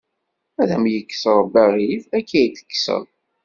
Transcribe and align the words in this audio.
Ad 0.61 0.69
am-yekkes 0.75 1.23
Ṛebbi 1.37 1.59
aɣilif 1.63 2.05
akka 2.17 2.35
iyi-t-tekkseḍ. 2.37 3.05